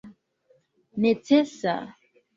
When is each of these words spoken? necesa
necesa 1.01 1.75